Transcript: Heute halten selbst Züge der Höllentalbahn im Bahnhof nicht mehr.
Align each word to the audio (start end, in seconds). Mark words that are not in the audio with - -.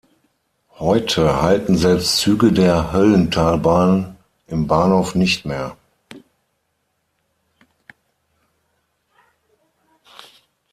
Heute 0.79 1.43
halten 1.43 1.77
selbst 1.77 2.17
Züge 2.17 2.51
der 2.51 2.91
Höllentalbahn 2.91 4.15
im 4.47 4.65
Bahnhof 4.65 5.13
nicht 5.13 5.45
mehr. 5.45 5.77